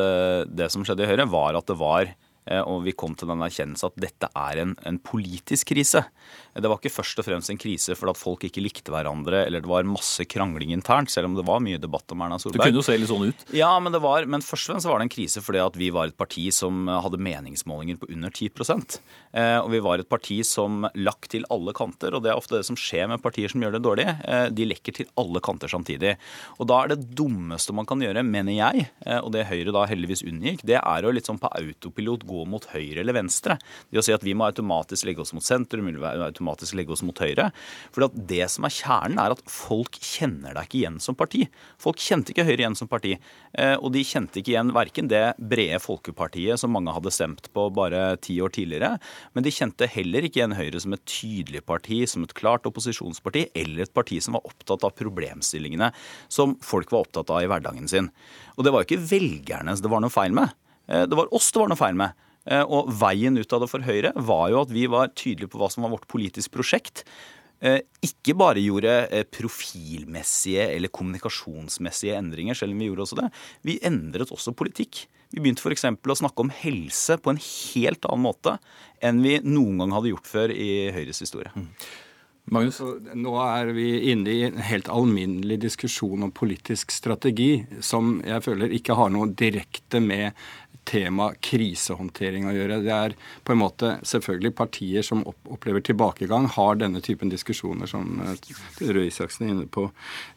det 0.52 0.68
som 0.74 0.84
skjedde 0.86 1.06
i 1.06 1.12
Høyre, 1.12 1.30
var 1.32 1.58
at 1.58 1.70
det 1.70 1.78
var 1.80 2.12
og 2.66 2.84
vi 2.86 2.94
kom 2.98 3.14
til 3.18 3.30
den 3.30 3.44
erkjennelse 3.46 3.90
at 3.90 4.00
dette 4.02 4.30
er 4.38 4.62
en, 4.64 4.76
en, 4.88 5.00
politisk 5.02 5.72
krise. 5.72 6.04
Det 6.54 6.68
var 6.68 6.80
ikke 6.80 6.94
først 6.94 7.22
og 7.22 7.26
fremst 7.28 7.52
en 7.54 7.60
krise 7.60 7.96
fordi 7.98 8.14
at 8.14 8.20
folk 8.20 8.46
ikke 8.48 8.64
likte 8.64 8.94
hverandre 8.94 9.46
eller 9.46 9.64
det 9.64 9.72
var 9.72 9.88
masse 9.88 10.26
krangling 10.30 10.74
internt, 10.76 11.12
selv 11.14 11.30
om 11.30 11.38
det 11.38 11.46
var 11.48 11.62
mye 11.64 11.80
debatt 11.82 12.12
om 12.14 12.24
Erna 12.26 12.40
Solberg. 12.42 12.62
Det 12.62 12.72
kunne 12.72 12.82
jo 12.82 12.86
se 12.86 12.98
litt 13.00 13.12
sånn 13.12 13.28
ut. 13.30 13.46
Ja, 13.56 13.72
men, 13.84 13.94
det 13.96 14.02
var, 14.04 14.28
men 14.30 14.46
først 14.46 14.70
og 14.70 14.76
fremst 14.76 14.90
var 14.90 15.02
det 15.02 15.08
en 15.08 15.14
krise 15.14 15.44
fordi 15.46 15.62
at 15.64 15.80
vi 15.80 15.92
var 15.94 16.12
et 16.12 16.18
parti 16.20 16.48
som 16.56 16.90
hadde 16.92 17.22
meningsmålinger 17.22 18.02
på 18.02 18.12
under 18.12 18.34
10% 18.34 19.00
Og 19.64 19.72
vi 19.72 19.82
var 19.84 20.02
et 20.02 20.10
parti 20.12 20.42
som 20.48 20.86
lakk 20.96 21.30
til 21.32 21.46
alle 21.54 21.74
kanter, 21.78 22.16
og 22.16 22.26
det 22.26 22.34
er 22.34 22.40
ofte 22.40 22.58
det 22.58 22.68
som 22.68 22.80
skjer 22.80 23.10
med 23.12 23.24
partier 23.24 23.52
som 23.52 23.64
gjør 23.64 23.78
det 23.78 23.84
dårlig. 23.86 24.08
De 24.52 24.68
lekker 24.68 24.98
til 25.00 25.10
alle 25.20 25.42
kanter 25.44 25.72
samtidig. 25.72 26.16
Og 26.60 26.68
da 26.70 26.82
er 26.84 26.94
det 26.94 27.12
dummeste 27.18 27.76
man 27.76 27.88
kan 27.90 28.02
gjøre, 28.04 28.24
mener 28.28 28.56
jeg, 28.56 28.88
og 29.22 29.32
det 29.36 29.48
Høyre 29.52 29.74
da 29.76 29.86
heldigvis 29.90 30.26
unngikk, 30.28 30.66
det 30.68 30.80
er 30.80 31.08
å 31.08 31.14
litt 31.14 31.30
sånn 31.30 31.40
på 31.42 31.52
autopilot 31.58 32.26
gå 32.28 32.41
mot 32.50 32.66
høyre 32.74 33.04
eller 33.04 33.18
venstre. 33.18 33.60
Det 33.92 34.02
å 34.02 34.06
si 34.06 34.16
at 34.16 34.26
vi 34.26 34.34
må 34.38 34.48
automatisk 34.50 35.06
legge 35.08 35.24
oss 35.24 35.36
mot 35.38 35.46
sentrum, 35.46 35.88
vi 35.90 35.98
må 36.00 36.10
automatisk 36.28 36.78
legge 36.80 36.96
oss 36.96 37.06
mot 37.06 37.18
høyre. 37.22 37.52
For 37.94 38.10
det 38.16 38.48
som 38.54 38.66
er 38.68 38.76
kjernen, 38.76 39.22
er 39.22 39.36
at 39.36 39.44
folk 39.50 40.00
kjenner 40.02 40.56
deg 40.58 40.72
ikke 40.72 40.80
igjen 40.82 41.00
som 41.04 41.18
parti. 41.18 41.46
Folk 41.82 42.00
kjente 42.02 42.34
ikke 42.34 42.46
Høyre 42.48 42.64
igjen 42.64 42.78
som 42.78 42.90
parti. 42.92 43.16
Eh, 43.54 43.76
og 43.76 43.92
de 43.94 44.04
kjente 44.08 44.40
ikke 44.40 44.54
igjen 44.54 44.72
verken 44.76 45.10
det 45.12 45.24
brede 45.38 45.82
folkepartiet 45.84 46.60
som 46.62 46.72
mange 46.74 46.94
hadde 46.96 47.14
stemt 47.14 47.50
på 47.54 47.68
bare 47.76 48.16
ti 48.24 48.38
år 48.44 48.54
tidligere, 48.56 48.96
men 49.36 49.46
de 49.46 49.54
kjente 49.54 49.90
heller 49.92 50.28
ikke 50.28 50.42
igjen 50.42 50.58
Høyre 50.58 50.82
som 50.84 50.96
et 50.96 51.06
tydelig 51.10 51.64
parti, 51.68 52.02
som 52.08 52.26
et 52.26 52.36
klart 52.38 52.68
opposisjonsparti, 52.70 53.50
eller 53.58 53.86
et 53.86 53.94
parti 53.94 54.22
som 54.24 54.38
var 54.38 54.48
opptatt 54.48 54.86
av 54.88 54.96
problemstillingene 54.98 55.92
som 56.32 56.58
folk 56.64 56.92
var 56.94 57.08
opptatt 57.08 57.32
av 57.34 57.44
i 57.44 57.50
hverdagen 57.52 57.90
sin. 57.92 58.12
Og 58.58 58.66
det 58.66 58.74
var 58.74 58.88
ikke 58.88 59.02
velgerne 59.02 59.78
det 59.82 59.90
var 59.92 60.04
noe 60.04 60.14
feil 60.14 60.36
med. 60.36 60.52
Eh, 60.88 61.08
det 61.10 61.18
var 61.18 61.32
oss 61.34 61.52
det 61.52 61.64
var 61.64 61.72
noe 61.72 61.80
feil 61.80 61.98
med. 61.98 62.28
Eh, 62.50 62.64
og 62.64 62.90
veien 63.02 63.38
ut 63.38 63.54
av 63.54 63.64
det 63.64 63.70
for 63.72 63.86
Høyre 63.86 64.14
var 64.18 64.50
jo 64.54 64.64
at 64.64 64.74
vi 64.74 64.88
var 64.90 65.14
tydelige 65.14 65.52
på 65.52 65.62
hva 65.62 65.70
som 65.72 65.86
var 65.86 65.94
vårt 65.94 66.10
politiske 66.12 66.54
prosjekt. 66.54 67.04
Eh, 67.62 67.82
ikke 68.02 68.34
bare 68.38 68.64
gjorde 68.64 69.24
profilmessige 69.36 70.66
eller 70.74 70.90
kommunikasjonsmessige 70.90 72.18
endringer, 72.18 72.58
selv 72.58 72.74
om 72.74 72.82
vi 72.82 72.90
gjorde 72.90 73.06
også 73.06 73.20
det. 73.22 73.32
Vi 73.68 73.80
endret 73.86 74.34
også 74.34 74.56
politikk. 74.58 75.06
Vi 75.32 75.40
begynte 75.40 75.64
f.eks. 75.64 75.86
å 75.86 76.22
snakke 76.24 76.44
om 76.44 76.52
helse 76.52 77.16
på 77.22 77.32
en 77.32 77.40
helt 77.42 78.08
annen 78.10 78.26
måte 78.26 78.58
enn 79.02 79.22
vi 79.24 79.38
noen 79.46 79.80
gang 79.80 79.94
hadde 79.96 80.12
gjort 80.12 80.28
før 80.28 80.52
i 80.54 80.72
Høyres 80.92 81.22
historie. 81.24 81.54
Magnus? 82.52 82.82
Nå 83.16 83.36
er 83.40 83.70
vi 83.72 83.88
inne 84.12 84.32
i 84.34 84.42
en 84.44 84.58
helt 84.60 84.90
alminnelig 84.92 85.62
diskusjon 85.64 86.26
om 86.26 86.34
politisk 86.36 86.92
strategi, 86.92 87.64
som 87.80 88.18
jeg 88.28 88.44
føler 88.44 88.74
ikke 88.76 88.98
har 89.00 89.14
noe 89.14 89.30
direkte 89.40 90.02
med 90.04 90.36
tema 90.84 91.30
krisehåndtering 91.40 92.50
å 92.50 92.54
gjøre. 92.56 92.82
Det 92.84 92.92
er 92.92 93.16
på 93.48 93.54
en 93.54 93.62
måte 93.62 93.94
selvfølgelig 94.08 94.52
partier 94.58 95.06
som 95.06 95.24
opplever 95.30 95.84
tilbakegang, 95.86 96.50
har 96.52 96.80
denne 96.82 97.00
typen 97.06 97.32
diskusjoner 97.32 97.88
som 97.88 98.20
eh, 98.26 98.50
Røe 98.82 99.08
Isaksen 99.08 99.48
er 99.48 99.54
inne 99.54 99.70
på. 99.72 99.88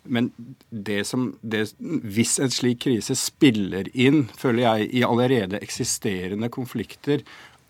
Men 0.05 0.31
det 0.71 1.01
som, 1.09 1.33
det, 1.43 1.65
hvis 1.81 2.37
en 2.45 2.55
slik 2.55 2.85
krise 2.87 3.17
spiller 3.19 3.91
inn, 3.91 4.29
føler 4.39 4.69
jeg, 4.69 4.91
i 5.01 5.07
allerede 5.09 5.63
eksisterende 5.65 6.53
konflikter 6.53 7.25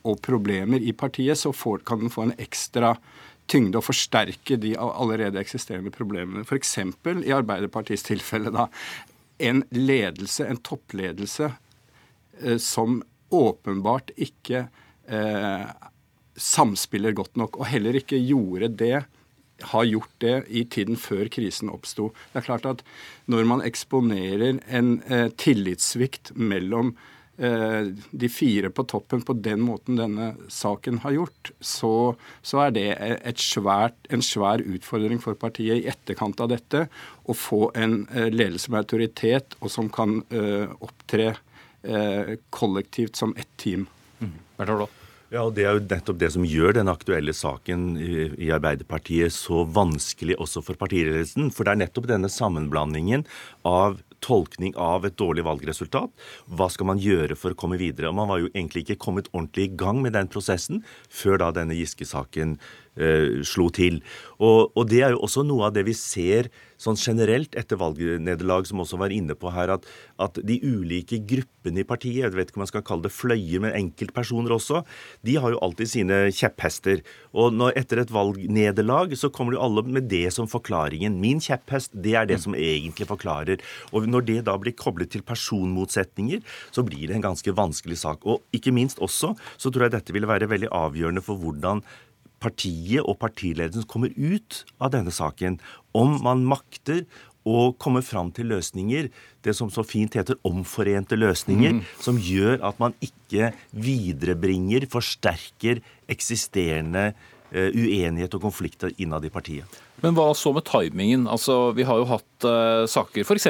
og 0.04 0.20
problemer 0.20 0.82
i 0.84 0.92
partiet, 0.92 1.40
så 1.40 1.54
får, 1.54 1.86
kan 1.88 2.02
den 2.02 2.12
få 2.12 2.28
en 2.28 2.36
ekstra 2.42 2.98
tyngde 3.50 3.80
å 3.80 3.84
forsterke 3.84 4.58
de 4.60 4.74
allerede 4.80 5.40
eksisterende 5.40 5.92
problemene. 5.94 6.44
F.eks. 6.44 6.78
i 6.78 7.34
Arbeiderpartiets 7.34 8.06
tilfelle 8.06 8.52
da, 8.54 8.68
en 9.42 9.64
ledelse, 9.74 10.46
en 10.46 10.60
toppledelse, 10.64 11.50
eh, 12.40 12.58
som 12.62 13.02
åpenbart 13.34 14.12
ikke 14.16 14.66
eh, 15.10 15.66
samspiller 16.34 17.16
godt 17.16 17.36
nok, 17.40 17.58
og 17.60 17.68
heller 17.70 17.98
ikke 17.98 18.20
gjorde 18.20 18.70
det 18.80 18.96
har 19.70 19.84
gjort 19.86 20.14
det 20.20 20.34
i 20.50 20.64
tiden 20.66 20.98
før 20.98 21.28
krisen 21.32 21.70
oppsto. 21.70 22.08
Det 22.32 22.40
er 22.40 22.46
klart 22.48 22.66
at 22.68 22.80
når 23.30 23.46
man 23.48 23.62
eksponerer 23.64 24.58
en 24.66 24.96
eh, 25.06 25.28
tillitssvikt 25.40 26.34
mellom 26.34 26.94
Eh, 26.94 27.13
de 27.36 28.28
fire 28.30 28.68
på 28.70 28.84
toppen 28.86 29.22
på 29.26 29.34
den 29.42 29.64
måten 29.66 29.96
denne 29.98 30.28
saken 30.52 31.00
har 31.02 31.16
gjort, 31.16 31.50
så, 31.58 32.14
så 32.46 32.60
er 32.66 32.74
det 32.76 32.86
svært, 33.42 33.96
en 34.14 34.22
svær 34.22 34.62
utfordring 34.62 35.18
for 35.22 35.34
partiet 35.38 35.82
i 35.82 35.88
etterkant 35.90 36.40
av 36.44 36.52
dette 36.52 36.84
å 37.24 37.36
få 37.36 37.68
en 37.78 38.02
eh, 38.12 38.30
ledelse 38.32 38.72
med 38.72 38.84
autoritet 38.84 39.56
og 39.60 39.72
som 39.72 39.88
kan 39.92 40.20
uh, 40.34 40.68
opptre 40.84 41.32
uh, 41.34 42.34
kollektivt 42.52 43.16
som 43.16 43.34
ett 43.36 43.50
team. 43.60 43.86
Mm. 44.20 44.36
Ja, 45.32 45.42
og 45.42 45.54
Det 45.56 45.64
er 45.64 45.78
jo 45.78 45.82
nettopp 45.82 46.18
det 46.20 46.30
som 46.34 46.44
gjør 46.46 46.76
den 46.76 46.90
aktuelle 46.92 47.32
saken 47.34 47.94
i, 47.98 48.28
i 48.46 48.50
Arbeiderpartiet 48.54 49.34
så 49.34 49.64
vanskelig 49.66 50.36
også 50.38 50.62
for 50.62 50.78
partiledelsen. 50.78 51.48
For 51.50 51.66
det 51.66 51.74
er 51.74 51.80
nettopp 51.86 52.06
denne 52.12 52.30
sammenblandingen 52.30 53.24
av 53.66 53.98
tolkning 54.24 54.74
av 54.80 55.04
et 55.06 55.16
dårlig 55.20 55.44
valgresultat. 55.46 56.12
Hva 56.48 56.70
skal 56.72 56.88
man 56.88 57.02
gjøre 57.02 57.36
for 57.38 57.52
å 57.52 57.58
komme 57.58 57.78
videre? 57.80 58.10
Og 58.10 58.18
Man 58.18 58.30
var 58.30 58.42
jo 58.42 58.50
egentlig 58.52 58.86
ikke 58.86 59.02
kommet 59.06 59.30
ordentlig 59.32 59.68
i 59.68 59.76
gang 59.84 60.00
med 60.04 60.16
den 60.16 60.30
prosessen 60.32 60.82
før 61.12 61.40
da 61.42 61.52
denne 61.54 61.76
Giske-saken 61.76 62.56
slo 63.46 63.68
til. 63.74 64.00
Og, 64.38 64.70
og, 64.74 64.84
det 64.90 65.00
er 65.02 65.14
jo 65.14 65.22
også 65.26 65.42
noe 65.46 65.68
av 65.68 65.74
det 65.74 65.82
vi 65.88 65.94
ser 65.98 66.50
sånn 66.80 66.98
generelt 66.98 67.54
etter 67.58 67.78
valgnederlag, 67.80 68.66
som 68.68 68.82
også 68.82 68.98
var 69.00 69.14
inne 69.14 69.36
på 69.38 69.52
her, 69.54 69.72
at, 69.76 69.86
at, 70.20 70.40
de 70.44 70.58
ulike 70.62 71.20
gruppene 71.24 71.82
i 71.82 71.86
partiet, 71.86 72.24
jeg 72.26 72.34
vet 72.34 72.50
ikke 72.50 72.60
om 72.60 72.64
man 72.64 72.70
skal 72.70 72.84
kalle 72.86 73.06
det 73.06 73.14
fløyer, 73.14 73.62
men 73.62 73.76
enkeltpersoner 73.78 74.54
også, 74.56 74.82
de 75.26 75.36
har 75.40 75.54
jo 75.54 75.60
alltid 75.64 75.90
sine 75.90 76.20
kjepphester. 76.34 77.02
Og 77.32 77.54
når, 77.56 77.74
etter 77.80 78.02
et 78.02 78.12
valgnederlag 78.14 79.14
så 79.18 79.30
kommer 79.34 79.56
jo 79.56 79.62
alle 79.64 79.86
med 79.86 80.08
det 80.10 80.26
som 80.34 80.50
forklaringen. 80.50 81.20
Min 81.22 81.42
kjepphest, 81.44 81.94
det 81.94 82.16
er 82.18 82.28
det 82.30 82.40
som 82.44 82.56
egentlig 82.58 83.08
forklarer. 83.10 83.62
Og 83.94 84.08
når 84.10 84.28
det 84.28 84.40
da 84.48 84.56
blir 84.60 84.76
koblet 84.76 85.14
til 85.14 85.24
personmotsetninger, 85.26 86.42
så 86.74 86.84
blir 86.86 87.08
det 87.08 87.18
en 87.18 87.28
ganske 87.30 87.56
vanskelig 87.56 88.00
sak. 88.02 88.26
Og 88.28 88.44
ikke 88.54 88.74
minst 88.74 89.00
også 89.04 89.34
så 89.56 89.70
tror 89.70 89.86
jeg 89.86 89.96
dette 89.96 90.14
ville 90.14 90.28
være 90.28 90.50
veldig 90.50 90.72
avgjørende 90.74 91.24
for 91.24 91.40
hvordan 91.40 91.82
partiet 92.44 93.04
og 93.04 93.18
partiledelsen 93.22 93.86
kommer 93.90 94.12
ut 94.16 94.64
av 94.78 94.92
denne 94.94 95.14
saken. 95.14 95.58
Om 95.96 96.18
man 96.24 96.44
makter 96.48 97.04
å 97.44 97.74
komme 97.80 98.00
fram 98.04 98.30
til 98.32 98.48
løsninger, 98.54 99.10
det 99.44 99.54
som 99.56 99.70
så 99.72 99.84
fint 99.84 100.16
heter 100.16 100.38
omforente 100.48 101.16
løsninger, 101.18 101.76
mm. 101.76 101.82
som 102.00 102.18
gjør 102.20 102.62
at 102.64 102.80
man 102.80 102.96
ikke 103.04 103.52
viderebringer, 103.76 104.88
forsterker 104.92 105.82
eksisterende 106.10 107.10
uh, 107.12 107.68
uenighet 107.68 108.36
og 108.38 108.46
konflikter 108.48 108.94
innad 108.96 109.28
i 109.28 109.32
partiet. 109.34 109.80
Men 110.04 110.16
hva 110.18 110.26
så 110.36 110.50
med 110.52 110.66
timingen? 110.68 111.24
Altså, 111.30 111.72
Vi 111.76 111.84
har 111.88 112.00
jo 112.00 112.08
hatt 112.10 112.44
uh, 112.44 112.84
saker 112.90 113.24
f.eks. 113.24 113.46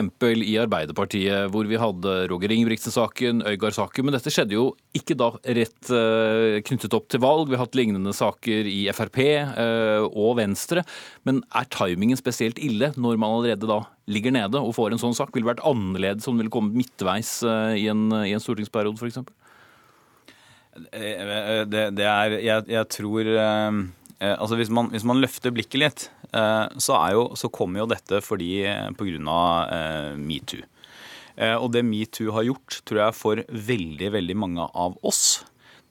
i 0.47 0.55
Arbeiderpartiet 0.63 1.51
hvor 1.51 1.67
vi 1.67 1.81
hadde 1.81 2.13
Roger 2.31 2.55
Ingebrigtsen-saken, 2.55 3.43
Øygard-saken, 3.51 4.07
men 4.07 4.15
dette 4.15 4.31
skjedde 4.31 4.55
jo 4.55 4.69
ikke 4.95 5.17
da 5.19 5.33
rett 5.59 5.91
uh, 5.91 6.61
knyttet 6.69 6.95
opp 6.95 7.09
til 7.11 7.23
valg. 7.25 7.49
Vi 7.51 7.59
har 7.59 7.65
hatt 7.65 7.79
lignende 7.79 8.15
saker 8.15 8.71
i 8.71 8.85
Frp 8.95 9.19
uh, 9.25 10.07
og 10.07 10.39
Venstre. 10.39 10.85
Men 11.27 11.43
er 11.51 11.67
timingen 11.75 12.21
spesielt 12.21 12.63
ille 12.63 12.93
når 12.95 13.19
man 13.19 13.35
allerede 13.41 13.71
da 13.71 13.81
ligger 14.07 14.37
nede 14.37 14.61
og 14.61 14.77
får 14.79 14.95
en 14.95 15.03
sånn 15.03 15.19
sak? 15.19 15.35
Ville 15.35 15.51
vært 15.51 15.65
annerledes 15.67 16.29
om 16.29 16.37
den 16.37 16.45
ville 16.45 16.55
kommet 16.55 16.79
midtveis 16.79 17.41
i 17.43 17.89
en, 17.91 18.07
i 18.23 18.35
en 18.37 18.43
stortingsperiode 18.43 19.01
f.eks.? 19.01 19.25
Det, 20.75 21.85
det 21.95 22.07
er 22.11 22.33
Jeg, 22.43 22.65
jeg 22.67 22.89
tror 22.91 23.29
Altså 24.23 24.57
hvis 24.57 24.71
man, 24.73 24.93
hvis 24.93 25.05
man 25.05 25.19
løfter 25.21 25.53
blikket 25.53 25.81
litt, 25.83 26.05
Eh, 26.35 26.69
så, 26.83 26.99
jo, 27.15 27.25
så 27.39 27.51
kommer 27.53 27.85
jo 27.85 27.91
dette 27.95 28.21
fordi 28.25 28.53
eh, 28.67 28.91
pga. 28.99 29.43
Eh, 29.75 30.15
metoo. 30.19 30.65
Og 31.35 31.73
det 31.75 31.81
metoo 31.83 32.31
har 32.31 32.45
gjort, 32.47 32.77
tror 32.87 33.01
jeg, 33.01 33.15
for 33.19 33.41
veldig, 33.51 34.13
veldig 34.15 34.35
mange 34.39 34.67
av 34.71 34.93
oss, 35.03 35.43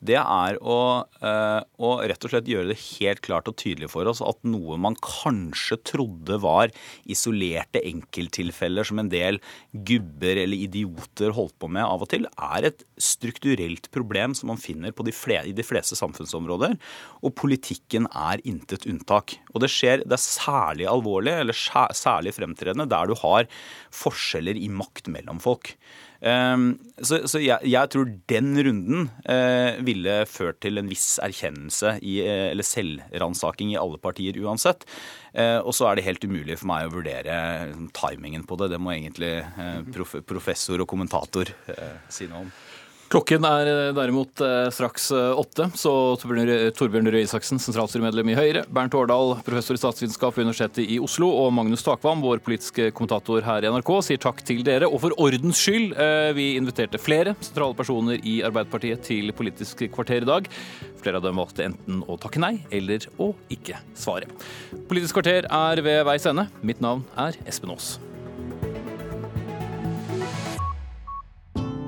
det 0.04 0.20
er 0.20 0.58
å, 0.60 0.78
eh, 1.24 1.60
å, 1.80 1.92
rett 2.04 2.26
og 2.26 2.34
slett 2.34 2.50
gjøre 2.50 2.72
det 2.72 2.80
helt 3.00 3.22
klart 3.26 3.48
og 3.50 3.58
tydelig 3.60 3.90
for 3.94 4.10
oss 4.10 4.22
at 4.26 4.40
noe 4.48 4.78
man 4.82 4.98
kanskje 5.04 5.80
trodde 5.88 6.40
var 6.44 6.74
isolerte 7.10 7.82
enkelttilfeller 7.88 8.88
som 8.88 9.02
en 9.02 9.12
del 9.12 9.40
gubber 9.72 10.42
eller 10.44 10.66
idioter 10.68 11.34
holdt 11.36 11.56
på 11.62 11.70
med 11.72 11.86
av 11.86 12.04
og 12.06 12.12
til, 12.12 12.28
er 12.36 12.70
et 12.70 12.84
strukturelt 13.02 13.90
problem 13.96 14.36
som 14.38 14.52
man 14.54 14.62
finner 14.62 14.94
de 14.94 15.16
fleste, 15.16 15.50
i 15.50 15.56
de 15.56 15.66
fleste 15.66 15.98
samfunnsområder. 16.00 16.78
Og 17.24 17.36
politikken 17.40 18.08
er 18.12 18.44
intet 18.48 18.88
unntak. 18.90 19.38
Og 19.54 19.64
det 19.64 19.72
skjer, 19.74 20.04
det 20.06 20.18
er 20.18 20.24
særlig 20.24 20.88
alvorlig 20.90 21.36
eller 21.42 21.58
særlig 21.58 22.36
fremtredende 22.38 22.88
der 22.92 23.10
du 23.10 23.16
har 23.24 23.50
forskjeller 23.94 24.60
i 24.60 24.70
makt 24.72 25.12
mellom 25.12 25.42
folk. 25.44 25.76
Ehm, 26.24 26.68
så, 27.04 27.20
jeg, 27.42 27.60
jeg, 27.68 27.90
tror 27.92 28.12
den 28.32 28.54
runden 28.64 29.10
eh, 29.28 29.80
ville 29.84 30.22
ført 30.30 30.62
til 30.64 30.80
en 30.80 30.88
viss 30.88 31.18
erkjennelse 31.24 31.98
i, 32.00 32.20
eh, 32.24 32.46
eller 32.54 32.68
selvransaking 32.68 33.74
i 33.74 33.80
alle 33.80 34.00
partier 34.02 34.40
uansett. 34.40 34.88
Eh, 35.34 35.60
og 35.60 35.76
så 35.76 35.90
er 35.90 36.00
det 36.00 36.08
helt 36.08 36.24
umulig 36.24 36.58
for 36.62 36.72
meg 36.72 36.88
å 36.88 36.94
vurdere 36.96 37.36
timingen 37.98 38.48
på 38.48 38.60
det. 38.62 38.72
Det 38.72 38.80
må 38.80 38.96
egentlig 38.96 39.34
professor 40.30 40.80
og 40.80 40.90
kommentator 40.90 41.52
si 42.14 42.30
noe 42.32 42.46
om. 42.46 42.54
Klokken 43.14 43.46
er 43.46 43.68
eh, 43.70 43.92
derimot 43.94 44.42
eh, 44.42 44.72
straks 44.74 45.12
eh, 45.14 45.38
åtte, 45.38 45.68
så 45.78 45.92
Torbjørn 46.18 47.10
Røe 47.14 47.22
Isaksen, 47.22 47.60
sentralstyremedlem 47.62 48.32
i 48.32 48.38
Høyre, 48.38 48.64
Bernt 48.74 48.96
Årdal, 48.98 49.36
professor 49.46 49.78
i 49.78 49.82
statsvitenskap 49.82 50.34
ved 50.34 50.48
Universitetet 50.48 50.90
i 50.90 50.98
Oslo, 50.98 51.28
og 51.44 51.52
Magnus 51.54 51.86
Takvam, 51.86 52.24
vår 52.26 52.42
politiske 52.42 52.88
kommentator 52.98 53.46
her 53.46 53.68
i 53.68 53.70
NRK, 53.70 53.92
sier 54.08 54.22
takk 54.24 54.42
til 54.48 54.64
dere. 54.66 54.90
Og 54.90 55.04
for 55.04 55.14
ordens 55.22 55.62
skyld, 55.62 55.94
vi 56.34 56.48
inviterte 56.58 57.02
flere 57.02 57.36
sentrale 57.38 57.78
personer 57.78 58.24
i 58.26 58.40
Arbeiderpartiet 58.48 59.06
til 59.06 59.30
Politisk 59.38 59.86
kvarter 59.94 60.26
i 60.26 60.30
dag. 60.32 60.50
Flere 61.04 61.22
av 61.22 61.28
dem 61.28 61.38
valgte 61.38 61.68
enten 61.68 62.02
å 62.10 62.18
takke 62.22 62.42
nei 62.42 62.56
eller 62.74 63.06
å 63.22 63.30
ikke 63.54 63.78
svare. 63.94 64.32
Politisk 64.90 65.20
kvarter 65.20 65.46
er 65.54 65.84
ved 65.86 66.02
veis 66.10 66.26
ende. 66.30 66.48
Mitt 66.66 66.82
navn 66.82 67.06
er 67.14 67.38
Espen 67.46 67.76
Aas. 67.76 67.94